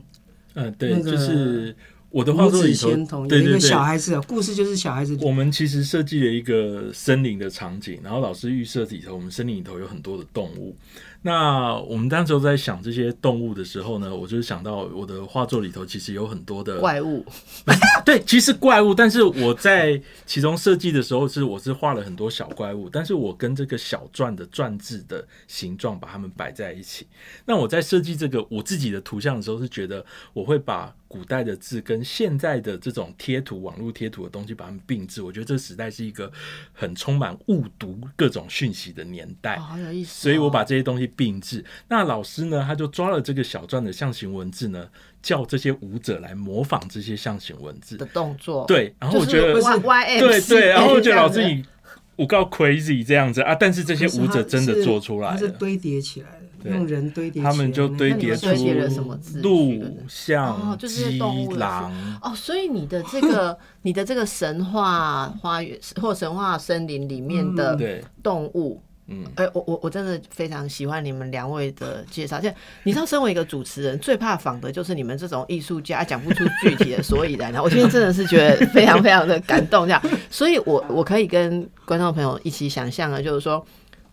[0.53, 1.75] 嗯，对，那个就是
[2.09, 5.17] 我的画五指作里头，有一个对对对，小孩子，故事就是小孩子。
[5.21, 10.75] 我们其实设计了一个森林的场景，然后老师预设里头，我们森林里头有很多的动物。
[11.21, 17.23] 那我们当时候在想这些动物的时候呢，我就是想到我的画作里头其实有很多的怪物，
[18.03, 27.05] 对，其实怪物，但是我在其中设计的时候是我是画了很多小怪物，但是我跟这个小篆的篆字的形状把它们摆在一起。
[27.45, 30.03] 那我在设计这个我自己的图像的时候，是觉得
[30.34, 36.31] 我会把古代的字跟跟现在的这种贴图、网络贴图的东西把它们并置，我觉得这个时代是一个
[36.71, 39.57] 很充满误读各种讯息的年代。
[39.57, 40.15] 哦，好有意思哦。
[40.23, 41.63] 所以我把这些东西并置。
[41.88, 44.88] 那老师呢，他就抓了这个小篆的象形文字呢，
[45.21, 48.06] 叫这些舞者来模仿这些象形文字的。
[48.08, 51.63] 动作，对，然后我觉得就是 Y 对对，然后我觉得老师你
[52.15, 55.34] 我告 crazy 这样子啊，但是这些舞者真的做出来了。
[55.34, 68.82] 它是堆叠起来的，对用人堆叠他们就堆叠出了什么字鹿哦像、就是鸡动物狼，哦，所以你的这个 你的这个神话花园或神话森林里面的，动物。
[69.12, 72.39] 嗯，哎、我我我真的非常喜欢你们两位的介绍。
[72.39, 77.54] 现在你知道，身为一个主持人，最怕仿的就是你们这种艺术家讲不出具体的所以然。
[77.62, 83.63] 我今天真的是觉得非常非常的感动，这样，所以我我可以跟观众朋友一起想象的，就是说。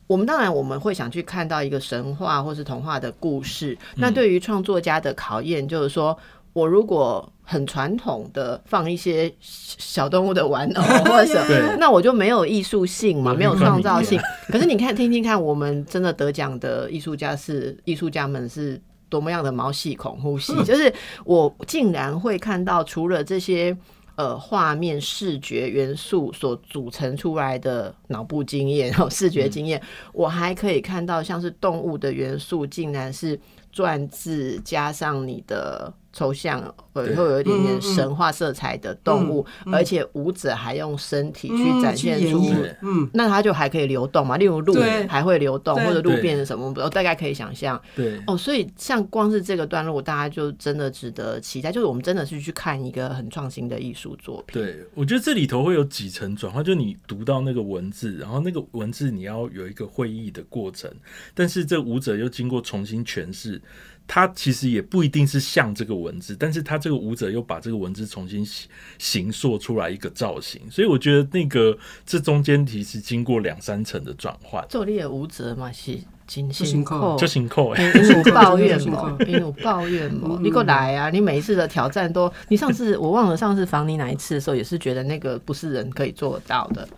[0.08, 6.18] 我们当然我们会想去看到一个神话或是童话的故事，那对于创作家的考验就是说，
[6.58, 14.20] 我如果很传统的放一些小动物的玩偶 或者什么，那我就没有艺术性嘛，没有创造性。
[14.48, 20.92] 可是你看，听听看，我们真的得奖的艺术家是艺术家们是多么样的毛细孔呼吸，就是
[21.24, 23.76] 我竟然会看到除了这些。
[24.18, 29.80] 呃，画面、视觉元素所组成出来的脑部经验、然后视觉经验，
[30.12, 33.38] 我还可以看到像是动物的元素，竟然是
[33.72, 36.60] 篆字加上你的抽象，
[36.94, 37.14] 呃，对。
[37.14, 39.74] 会有一点点神话色彩的动物，嗯嗯。
[39.74, 42.44] 而且舞者还用身体去嗯展现出
[42.82, 44.74] 嗯，那它就还可以流动嘛，例如路
[45.08, 46.22] 还会流动，或者路对。
[46.22, 47.80] 变成什么，我大概可以想象。
[47.94, 51.70] 对，哦，所以像光是这个段落，大家就真的值得期待。
[51.70, 54.60] 就是我们真的是去看一个很创新的艺术作品。
[54.60, 60.90] 对，我觉得这里头会有几层转换，就你读到那个文字，然后那个文字你要有一个会议的过程，
[61.34, 63.60] 但是这舞者又经过重新诠释，
[64.08, 68.68] 他其实也不一定是像这个文字，但是它这个舞者又把这个文字重新形
[68.98, 79.16] 形塑出来一个造型，所以我觉得那个这中间其实经过两三层的转换，做你的舞者嘛是真辛苦辛苦，就行扣哎，你有抱怨辛苦吗？
[79.26, 80.36] 你有抱怨吗？
[80.38, 81.10] 嗯你给我来啊！
[81.10, 86.88] 你每一次的挑战都，你上次我忘了上次访你哪一次的时候，也是觉得那个不是人可以做到的。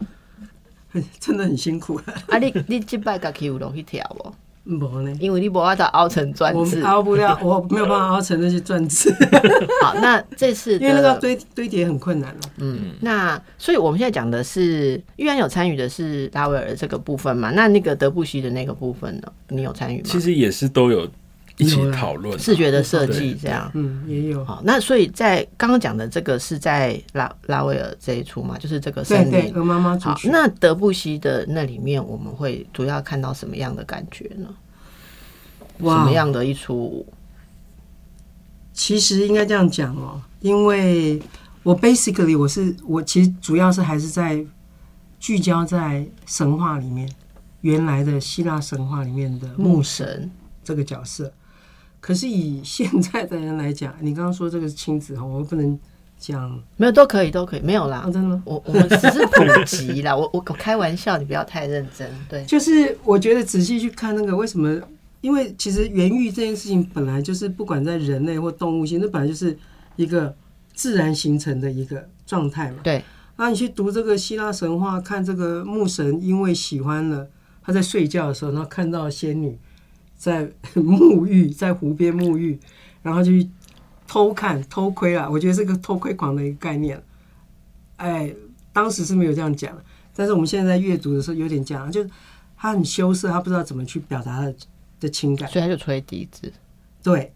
[1.20, 2.04] 真的很辛苦了。
[2.28, 7.02] 啊，你你这摆家己有落去跳哦，没呢，因为你无法度凹成专我凹。
[7.02, 9.12] 不了， 我没有办法凹成那些钻字，
[9.82, 12.40] 好，那这次 因为那个堆堆叠很困难了。
[12.58, 17.50] 嗯，那所以我们现在讲的是，玉安有参与的是拉威尔这个部分嘛？
[17.52, 19.32] 那那个德布西的那个部分呢？
[19.48, 20.04] 你有参与吗？
[20.04, 21.08] 其实也是都有
[21.60, 23.70] 一起讨论，视觉的设计这样。
[23.74, 24.44] 嗯，也有。
[24.44, 29.54] 好，那所以在刚刚讲的这个是在拉拉威尔这一出嘛，就是这个森林。
[29.54, 34.48] 鹅妈妈主好，那德布西的那里面，我们会主要看到什么样的感觉呢？
[35.78, 37.06] 什么样的一出？
[38.72, 41.20] 其实应该这样讲哦，因为
[41.62, 44.44] 我 basically 我是我其实主要是还是在
[45.18, 47.10] 聚焦在神话里面，
[47.60, 50.30] 原来的希腊神话里面的牧神，
[50.64, 51.30] 这个角色。
[52.00, 55.78] 可是以现在的人来讲，你刚刚说这个是亲子哈，我不能
[56.18, 58.10] 讲没有都可以，都可以，没有啦啊，。
[58.10, 58.42] 真的吗？
[58.44, 62.10] 我我们只是普及啦， 我我我开玩笑，你不要太认真。
[62.28, 64.80] 对，就是我觉得仔细去看那个为什么，
[65.20, 69.56] 因为其实原育这件事情本来就是不管在人类或动物性，那本来就是
[69.96, 70.34] 一个
[70.74, 72.78] 自然形成的一个状态嘛。
[72.82, 73.04] 对，
[73.36, 77.28] 那你去读这个希腊神话，看这个牧神因为喜欢了，
[77.62, 79.58] 他在睡觉的时候，然后看到仙女
[80.20, 82.60] 在 沐浴，在湖边沐浴，
[83.02, 83.48] 然后就去
[84.06, 85.26] 偷看、偷窥啊。
[85.26, 87.02] 我觉得是个偷窥狂的一个概念，
[87.96, 88.30] 哎，
[88.70, 89.74] 当时是没有这样讲，
[90.14, 92.10] 但是我们现在在阅读的时候有点这样，就是
[92.54, 94.54] 他很羞涩，他不知道怎么去表达他的
[95.00, 95.48] 的情感。
[95.48, 96.52] 所以他就吹笛子。
[97.02, 97.32] 对，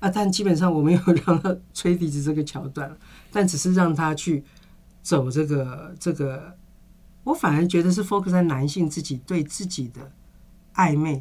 [0.00, 2.96] 啊，但基本上我没有让他 吹笛子这个桥段，
[3.30, 4.42] 但只是让他去
[5.02, 6.56] 走这个这个，
[7.24, 10.10] 我反而觉得是 focus 在男性自己对自己的
[10.74, 11.20] 暧昧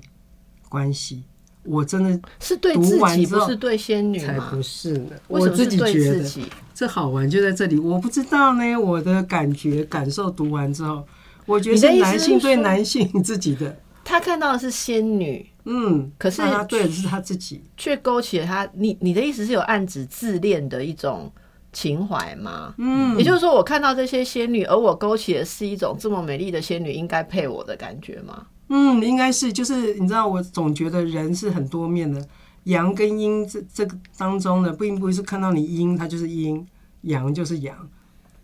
[0.72, 1.24] 关系。
[1.64, 4.64] 我真的是对自己，不是对仙女吗才不？
[4.64, 6.50] 是呢，为我自己觉得？
[6.74, 7.78] 这好玩就在这里。
[7.78, 11.06] 我不知道呢，我的感觉感受读完之后，
[11.46, 17.62] 我觉得男性对男性自己的，他看到的是仙女，嗯，可是他对的是他自己。
[17.78, 18.68] 却勾起了他。
[18.74, 21.32] 你你的意思是有暗指自恋的一种
[21.72, 22.74] 情怀吗？
[22.80, 28.48] 嗯，也就是说，我看到这些仙女，而我勾起的是一种这么美丽的仙女应该配我的感觉吗？
[28.74, 32.26] 嗯，应该是，就是你知道，我总觉得人是很多面的，
[32.64, 36.66] 阳跟阴这这个当中呢，并不是看到你阴，它就是阴，
[37.02, 37.76] 阳就是阳。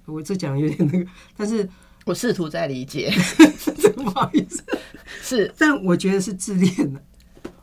[0.05, 1.05] 我这讲有点那个，
[1.37, 1.67] 但是
[2.05, 3.09] 我试图在理解，
[3.95, 4.61] 不好意思，
[5.21, 7.01] 是但我觉得是自恋的。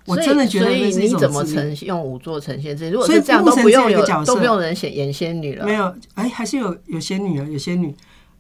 [0.07, 2.91] 我真的觉得所以你怎么呈现用五座呈现自己？
[2.91, 5.65] 如果是这样，都不用只有角色都不用人演演仙女了。
[5.65, 7.95] 没有，哎，还是有有仙女啊，有仙女，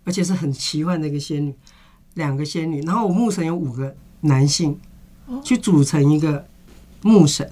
[0.04, 1.54] 而且是很奇幻的一个仙女，
[2.14, 2.82] 两个仙女。
[2.82, 4.78] 然后我牧神有五个男性，
[5.26, 6.46] 哦去组成一个
[7.02, 7.48] 牧神，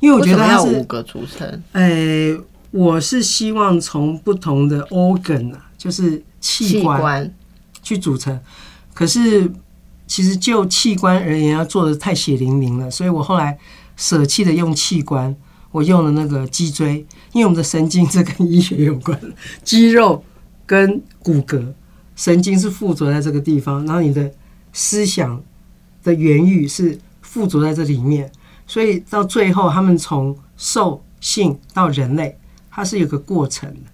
[0.00, 1.62] 因为我觉得他是，要五个组成？
[1.72, 2.36] 呃，
[2.70, 7.34] 我是希望从不同的 organ 啊，就是器官官
[7.82, 8.38] 去组成。
[8.94, 9.50] 可是
[10.06, 13.56] 其实就器官而言，要做的太血淋淋了，所以我后来
[13.96, 15.34] 舍弃的用器官，
[15.70, 19.18] 我用了那个脊椎，因为我们的神经这跟医学有关，
[19.64, 20.22] 肌肉
[20.66, 21.72] 跟骨骼，
[22.16, 24.30] 神经是附着在这个地方，然后你的
[24.72, 25.42] 思想
[26.02, 28.30] 的原欲是附着在这里面，
[28.66, 32.38] 所以到最后他们从兽性到人类，
[32.70, 33.90] 它是有个过程的。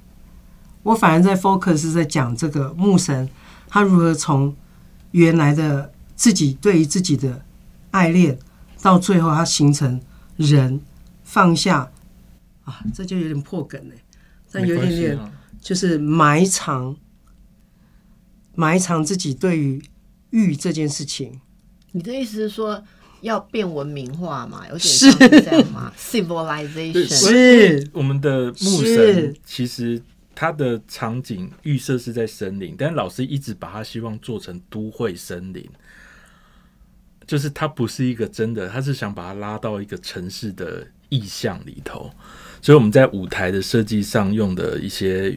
[0.83, 3.29] 我反而在 focus 是在讲这个牧神，
[3.69, 4.57] 他如何从
[5.11, 7.45] 原来的自己对于自己的
[7.91, 8.39] 爱恋，
[8.81, 10.01] 到最后他形成
[10.37, 10.81] 人
[11.25, 11.91] 放下
[12.65, 13.97] 啊，这就有点破梗嘞，
[14.51, 16.97] 但有没关点点就是埋藏
[18.55, 19.83] 埋藏自己对于
[20.31, 21.41] 欲这件事情。
[21.93, 22.83] 你的意思是说
[23.21, 24.63] 要变文明化嘛？
[24.69, 25.11] 有点是。
[25.11, 25.93] 像是这样嘛？
[25.99, 27.09] Civilization？
[27.09, 29.15] 所是我们的牧是。
[29.15, 30.01] 神其实
[30.35, 35.69] 他的场景预设是在森林，但老师一直把他希望做成都会森林，
[37.27, 42.09] 就是他不是一个真的，他是想把它拉到一个城市的意象里头，
[42.63, 45.37] 所以我们在舞台的设计上用的一些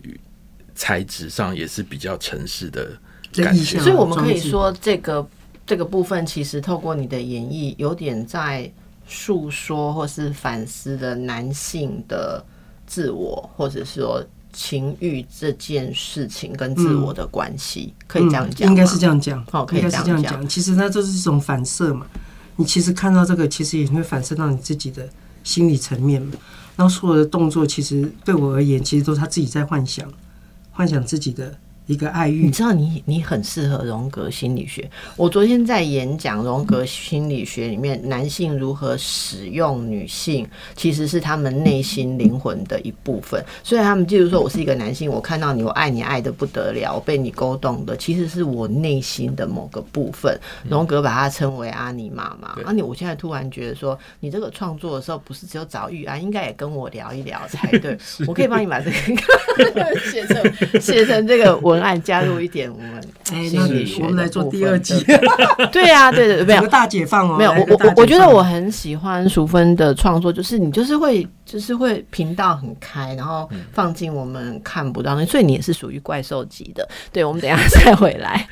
[0.76, 2.96] 材质上也是比较城市的
[3.34, 3.80] 感觉。
[3.80, 5.28] 所以我们可以说，这个
[5.72, 8.70] 这个部分其实透过你的演绎，有点在
[9.08, 12.44] 诉说或是反思的男性的
[12.86, 19.08] 自我，或者是说情欲这件事情跟自我的关系，可以这样讲、嗯应该是这。
[19.08, 20.46] 样讲，哦可以是这样讲讲。
[20.50, 22.06] 其实它就是一种反射嘛。
[22.58, 25.08] 你其实看到这个，其实也会反射到你自己的
[25.42, 26.34] 心理层面嘛。
[26.76, 30.06] 然后所有的动作，其实对我而言，其实都是他自己在幻想，
[30.74, 31.58] 幻想自己的
[31.92, 32.52] 一个爱欲你。
[32.52, 34.90] 知道你你很适合荣格心理学。
[35.18, 43.44] 我昨天在演讲荣格心理学里面，男性如何使用女性，其实是他们内心灵魂的一部分。
[43.64, 50.40] 所以他们，就是说我是一个男性，我看到你，我爱你爱的不得了，我被你勾动的，其实是我内心的某个部分。
[50.70, 52.54] 荣格把它称为阿尼玛嘛。
[52.56, 57.98] 对阿尼，我现在突然觉得说，你这个创作的时候，不是只有找玉安，应该也跟我聊一聊才对。
[58.28, 62.90] 我可以帮你把这个 写成写成这个文案，加入一点我们
[63.32, 65.18] 哎，那心理学我们来做第二集，对
[65.72, 67.38] 对啊，对对对，没有大解放哦。
[67.38, 76.88] 没有，我我我觉得我很喜欢淑芬的创作，就是你就是会就是会频道很开，然后放进我们看不到那，所以你也是属于怪兽级的。
[77.12, 78.48] 对，我们等一下再回来。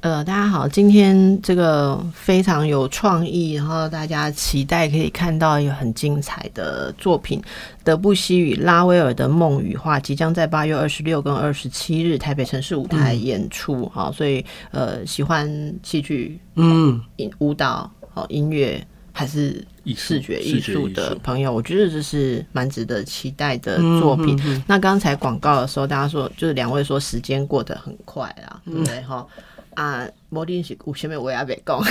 [0.00, 7.42] 呃，大家好，今天这个非常有创意，然后大家期待可以看到一个很精彩的作品。
[7.84, 15.46] 德布西与拉威尔的《梦与画》即将在八月二十六跟二十七日台北城市舞台演出，好、所以呃，喜欢
[15.82, 18.82] 戏剧嗯，音舞蹈、好音乐
[19.12, 19.62] 还是
[19.94, 24.34] 视觉艺术的朋友，我觉得这是蛮值得期待的嗯作品。
[24.46, 29.02] 嗯嗯那刚才广告的时候，大家说就是两位说时间过得很快啦，对不对？
[29.02, 29.26] 哈、
[29.74, 31.80] 啊，摩丁是有前面我也没讲，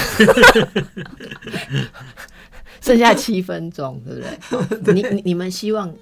[2.81, 4.93] 剩下七分钟，对不对？
[4.93, 5.93] 你你们希望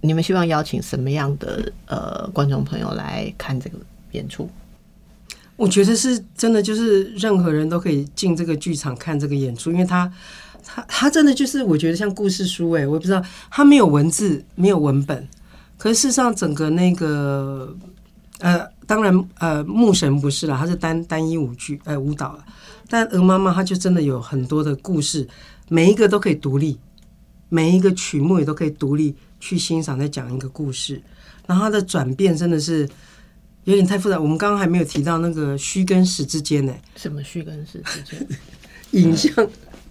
[0.00, 3.78] 你们希望邀请什么样的呃观众朋友来看这个
[4.12, 4.48] 演出？
[5.56, 10.12] 我觉得是真的，就是任何人都可以进这个剧场看这个演出，因为他
[10.62, 15.26] 他他真的就是我觉得像故事书哎、我也不知道他没有文字，没有文本，
[15.78, 17.74] 可是事实上整个那个
[18.40, 22.44] 呃，当然呃，牧神不是啦，它是单单一舞剧呃舞蹈了，
[22.88, 25.26] 但鹅妈妈她就真的有很多的故事，
[25.68, 26.78] 每一个都可以独立，
[27.48, 31.02] 每一个曲目也都可以独立去欣赏，再讲一个故事，
[31.46, 32.88] 然后它的转变真的是。
[33.64, 38.28] 有点太复杂，我们刚刚还没有提到那个虚跟实之间呢，什么虚跟实之间？
[38.92, 39.44] 影像，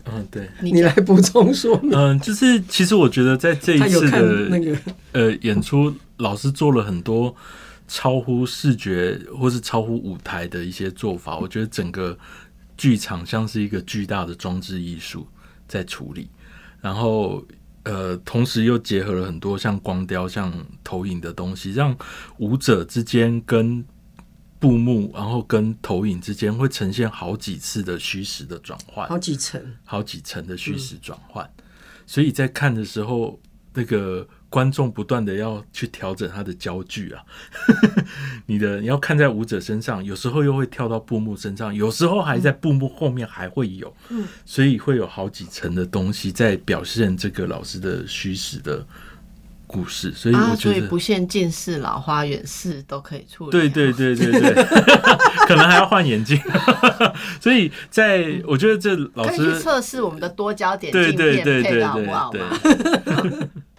[0.06, 1.92] 嗯，对，你你来补充说明。
[1.94, 4.78] 嗯，就是其实我觉得在这一次的那个，
[5.12, 7.36] 呃演出，老师做了很多
[7.88, 12.18] 超乎视觉或是超乎舞台的一些做法，我觉得整个
[12.78, 15.28] 剧场像是一个巨大的装置艺术
[15.68, 16.30] 在处理，
[16.82, 17.46] 然后。
[17.88, 20.52] 呃，同时又结合了很多像光雕、像
[20.84, 21.96] 投影的东西，让
[22.40, 23.86] 舞者之间跟
[24.58, 29.08] 布幕，然后跟投影之间会呈现好几次的虚实的转换。
[29.08, 31.48] 好几层，好几层的虚实转换，
[32.08, 33.40] 所以在看的时候，
[33.72, 37.22] 那个观众不断的要去调整他的焦距啊，
[38.48, 48.88] 你的你要看在舞者身上，有时候又会跳到布幕身上，有时候还在布幕后面还会有，嗯，所以会有好几层的东西在表现这个老师的虚实的
[49.68, 50.76] 故事，所以啊，我觉得。
[50.76, 53.52] 所以不限近视、老花远视都可以处理。
[53.52, 54.64] 对对，对对对，
[55.50, 56.40] 可能还要换眼镜，
[57.44, 62.58] 所以在我觉得这老师测试我们的多焦点对镜片配的好不好嘛？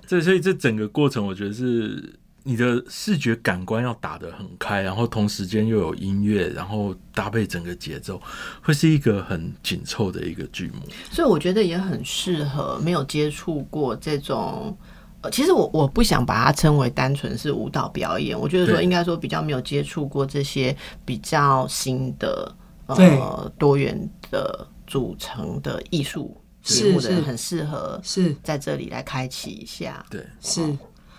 [0.08, 8.20] 对，这所以这整个过程，我觉得是你的视觉感官要打得很开，然后同时间又有音乐，然后搭配整个节奏，
[8.62, 10.80] 会是一个很紧凑的一个剧目。
[11.10, 14.76] 所以我觉得也很适合没有接触过这种。
[15.22, 20.76] 呃，其实我我不想把它称为单纯是舞蹈表演，我觉得说应该说比较没有接触过这些
[21.06, 22.54] 比较新的
[22.86, 23.98] 呃多元
[24.30, 26.36] 的组成的艺术
[26.66, 27.22] 节目的人，是。
[27.22, 28.36] 是很适合是。
[28.42, 30.04] 在这里来开启一下。
[30.10, 30.76] 对，是，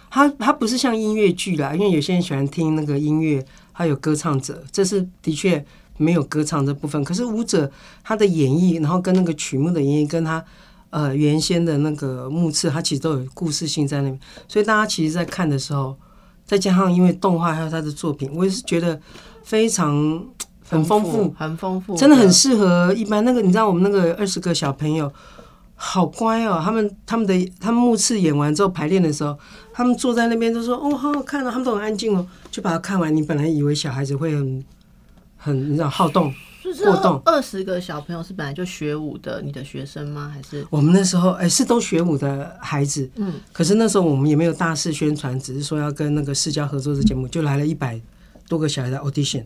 [0.09, 5.65] 它它不是像音乐剧啦，因为有些人喜欢听那个音乐，还有歌唱者，这是的确
[5.97, 7.01] 没有歌唱这部分。
[7.03, 7.71] 可是舞者
[8.03, 10.43] 他的演绎，然后跟那个曲目的演绎，跟他
[10.89, 14.19] 呃原先的那个目次，它其实都有故事性在那边。
[14.47, 15.95] 所以大家其实，在看的时候，
[16.45, 18.99] 再加上因为动画还有他的作品，我也是觉得
[19.43, 20.25] 非常
[20.69, 25.11] 很丰富，很丰富，真的很适合一般那个，你知道我们那个二十个小朋友
[25.79, 29.37] 好乖哦，他们他们的他们目次演完之后排练的时候，
[29.71, 33.15] 他们坐在那边都说哦好好看哦，他们都很安静哦，就把它看完。
[33.15, 34.65] 你本来以为小孩子会很
[35.37, 40.31] 很你知道好动，就是过动二十个小朋友是本来就学舞的，你的学生吗？
[40.33, 48.01] 还是我们那时候哎是都学舞的孩子，嗯，可是那时候我们也没有大肆宣传，只是说要跟那个世交合作的节目，就来了一百
[48.49, 49.45] 多个小孩的 audition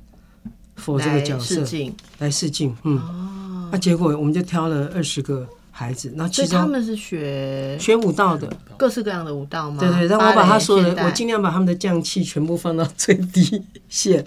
[0.78, 1.94] for 这个角色试镜？
[2.20, 8.48] 来试镜，嗯，哦，那、结果我们就挑了二十个孩子，那所其实他们是学学舞蹈的，
[8.78, 9.78] 各式各样的舞蹈吗？
[9.80, 14.26] 对对，让我把他所有的，我尽量把他们的降气全部放到最低线。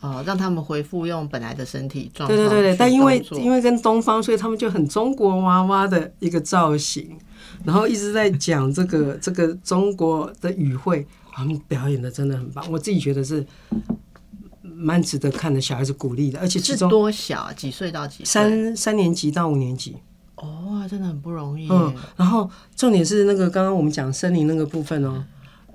[0.00, 2.36] 哦，让他们恢复用本来的身体状态。
[2.36, 7.18] 对对对对，但因为因为为跟东方，所以他们就很中国娃娃的一个造型，
[7.64, 13.46] 然后一直在讲这个 这个中国的语汇，他们表演的真的很棒，我自己觉得是
[14.60, 17.52] 蛮值得看的，小孩子鼓励的，而且其是中多小啊？
[17.54, 18.26] 几岁到几岁？
[18.26, 19.96] 三三年级到五年级，
[20.36, 21.68] 哦，真的很不容易。
[21.70, 25.24] 嗯，然后重点是那个刚刚我们讲森林那个部分哦，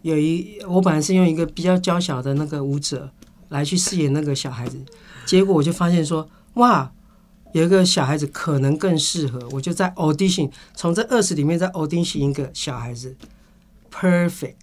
[0.02, 3.10] 有一我本来是用一个比较娇小的那个舞者
[3.50, 4.78] 来去饰演那个小孩子，
[5.26, 6.92] 结果我就发现说，哇，
[7.54, 13.16] 有一个小孩子可能更适合，我就在 audition 从这二十里面再 audition 一个小孩子
[13.92, 14.56] ，perfect。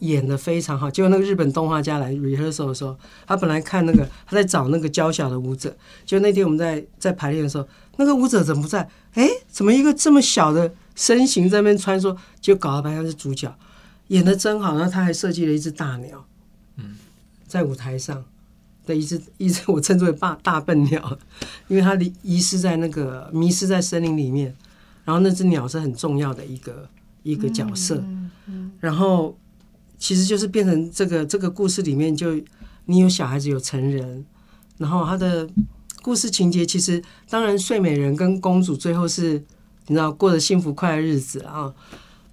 [0.00, 2.94] 演的非常好，结果那个日本动画家来 rehearsal 的时候，
[3.26, 8.86] 他本来看那个他在找那个娇小的舞者，就那天我们在在排练的时候，那个舞者怎么不在？
[9.14, 12.16] 哎，怎么一个这么小的身形在那边穿梭？
[12.40, 13.52] 就搞得好像是主角，
[14.08, 14.76] 演的真好。
[14.76, 16.26] 然后他还设计了一只大鸟，
[16.76, 16.96] 嗯，
[17.46, 18.24] 在舞台上
[18.86, 21.18] 的一只 一只我称之为大大笨鸟，
[21.68, 24.54] 因为它离遗失在那个迷失在森林里面，
[25.04, 26.88] 然后那只鸟是很重要的一个
[27.22, 28.04] 一个角色，
[28.80, 29.36] 然后
[29.98, 32.34] 其实就是变成这个这个故事里面就
[32.86, 34.26] 你有小孩子有成人，
[34.76, 35.48] 然后他的
[36.04, 39.42] 故事情节其实当然睡美人跟公主最后是
[39.86, 41.72] 你知道过着幸福快乐日子啊，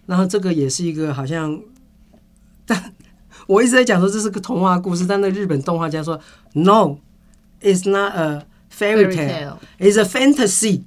[0.05, 1.57] 然后这个也是一个好像，
[2.65, 2.93] 但
[3.47, 6.19] 我一直在讲说这是个童话故事，但那日本动画家说
[6.51, 8.45] No，it's not a
[8.77, 9.55] fairy tale。
[9.79, 10.81] is a fantasy。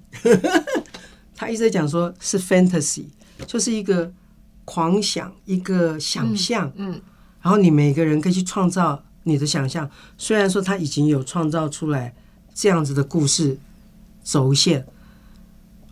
[1.35, 3.07] 他一直在讲说是 fantasy，
[3.47, 4.13] 就是一个
[4.67, 7.01] 狂想，一个想象，嗯，
[7.41, 9.91] 然后你每个人可以去创造你的想象。
[10.19, 12.15] 虽然说他已经有创造出来
[12.55, 13.59] 这样子的故事
[14.23, 14.87] 轴线，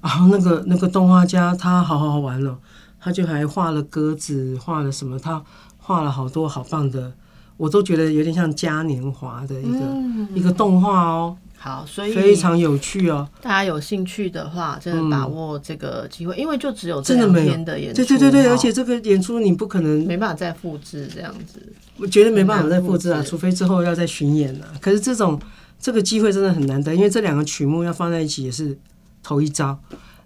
[0.00, 2.56] 然后那个那个动画家他好好玩哦，
[3.00, 5.42] 他就还画了鸽子，画了什么，他
[5.78, 7.12] 画了好多好棒的，
[7.56, 10.28] 我都觉得有点像嘉年华的一个、嗯。
[10.34, 13.28] 一个动画哦，好，所以非常有趣哦。
[13.42, 21.60] 大家有兴趣的话，真的把握这个机会，因为就只有这两天的演出，对对对对，而且这个演出你不可能，没办法再复制这样子。
[21.98, 23.10] 我觉得没办法再复制。
[23.10, 25.38] 啊，除非之后要再巡演了、可是这种
[25.82, 28.78] 这个机会真的很难得，因为这两个曲目要放在一起也是
[29.22, 29.78] 头一招。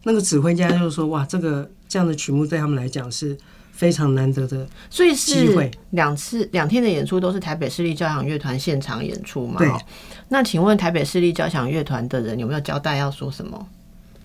[0.05, 3.37] 那个指挥家就说：“哇，这个这样的曲目对他们来讲是
[3.73, 4.65] 非常难得的。
[4.89, 9.59] 所以机会是两次两天的演出都是台北市立交响乐团现场演出嘛？
[9.59, 9.81] 对哦
[10.29, 13.67] 那请问台北市立交响乐团的人有没有交代要说什么？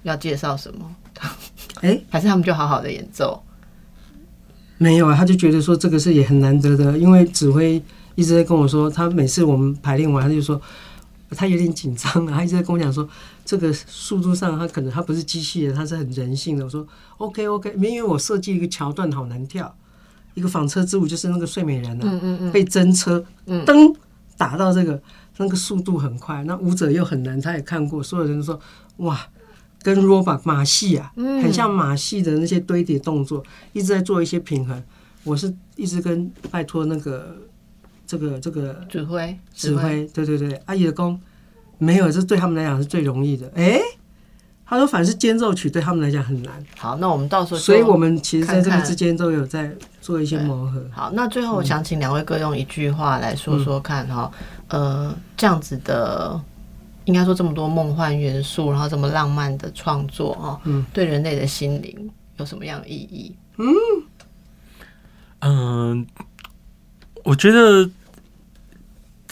[0.04, 0.96] 要介绍什么？
[1.82, 3.42] 哎， 还是他们就好好的演奏？
[4.78, 7.82] 没有啊，他就觉得说这个是也很难得的，因为指挥
[8.16, 10.60] 一直在跟我说，他每次我们排练完，他就说
[11.32, 13.08] 他有点紧张啊，他一直在跟我讲说，
[13.46, 16.64] 这个速度上他可能他不是机器人，他是很人性的。
[16.64, 16.86] 我说
[17.18, 19.74] OK OK，因为我设计一个桥段好难跳，
[20.34, 23.96] 一个纺车之舞，就是那个睡美人啊，嗯嗯嗯，被真车嗯噔
[24.38, 25.02] 打到这个，
[25.38, 28.60] 那个速度很快，那舞者又很难，他也看过，所有人都说
[28.98, 29.20] 哇，
[29.82, 34.84] 跟 robot 马戏啊，嗯很像马戏的那些堆叠动作，一直在做一些平衡。
[35.24, 37.38] 我是一直跟拜托那个
[38.12, 41.18] 这个这个指挥指，挥，对对对，阿姨的功
[41.78, 43.50] 没有，这对他们来讲是最容易的。
[43.56, 43.80] 哎、
[44.66, 50.86] 他说反是间奏曲对他们来讲很难，好，那我们到时候就所以我们其实在这个之间都有在做一些磨合。
[50.92, 54.30] 好，那最后我想请两位各用一句话来说说看哈，
[54.68, 56.38] 呃，这样子的，
[57.06, 63.34] 应该说这么多梦幻元素，然后这么浪漫的创作哈，嗯，对人类的心灵有什么样的意义？
[65.40, 66.06] 嗯，
[67.24, 67.90] 我觉得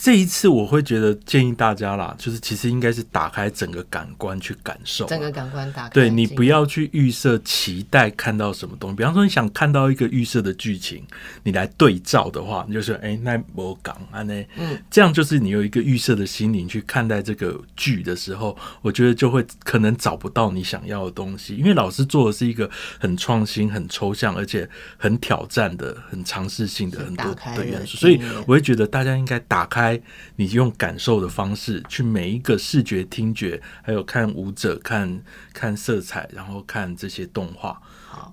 [0.02, 11.04] 这一次我会觉得建议大家啦，就是其实应该是打开整个感官去感受啊，整个感官打开，对你不要去预设期待看到什么东西，比方说你想看到一个预设的剧情，
[11.44, 22.70] 你来对照的话，你就说哎、那我讲啊呢，嗯，这样就是你有一个预设的心灵去看待这个剧的时候，我觉得就会可能找不到你想要的东西，因为老师做的是一个
[23.00, 29.89] 很创新、很抽象，而且很挑战的、很尝试性的很多的元素，所以我会觉得大家应该打开
[30.36, 35.22] 你用感受的方式去每一个视觉、听觉，还有看舞者、看
[35.54, 37.82] 看色彩，然后看这些动画，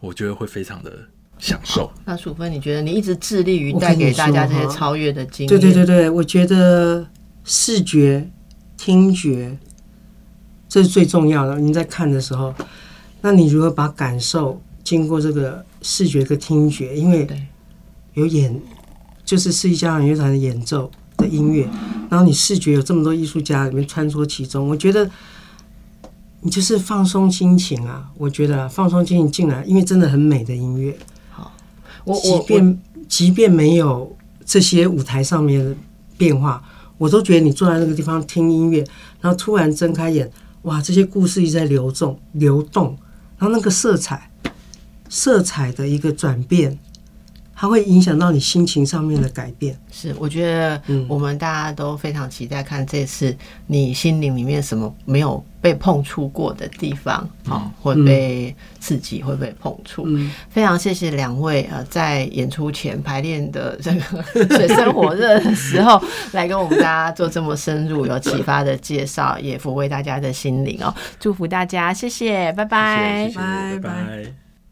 [0.01, 0.93] 我觉得会非常的
[1.39, 1.93] 享受。
[2.05, 5.49] 那楚芬，你觉得你一直致力于带给大家这些超越的经历？
[5.49, 7.07] 对对对对，我觉得
[7.45, 8.29] 视觉、
[8.77, 9.57] 听觉
[10.69, 11.59] 这是最重要的。
[11.61, 12.55] 你在看的时候，
[13.21, 17.27] 那你如何把感受经过这个视觉跟听觉，因为
[18.15, 18.61] 有演，
[19.25, 21.69] 就是世纪交响乐团的演奏的音乐，
[22.11, 25.11] 然后你视觉有这么多艺术家里面穿梭其中，我觉得
[26.41, 28.11] 你就是放松心情啊。
[28.17, 30.97] 我觉得啊放松心情进来，因为真的很美的音乐。
[31.31, 31.53] 好
[32.05, 35.75] 我我我便即便没有这些舞台上面的
[36.17, 36.63] 变化，
[36.99, 38.85] 我都觉得你坐在那个地方听音乐，
[39.21, 40.31] 然后突然睁开眼，
[40.63, 42.97] 哇，这些故事一直在流动流动，
[43.39, 44.31] 然后那个色彩
[45.09, 46.79] 色彩的一个转变，
[47.57, 49.75] 它会影响到你心情上面的改变。
[49.91, 53.35] 是，我觉得嗯我们大家都非常期待看这次
[53.67, 60.05] 你心灵里面什么没有被碰触过的地方，好、会被刺激，会被碰触。
[60.07, 64.23] 嗯，非常谢谢两位呃，在演出前排练的这个
[64.55, 66.01] 水深火热的时候，
[66.33, 70.95] 来跟我们大家做这么深入、有启发的介绍，也抚慰大家的心灵哦。
[71.19, 73.25] 祝福大家，谢谢，拜拜。
[73.29, 73.89] 谢谢，拜拜拜
[74.25, 74.46] 拜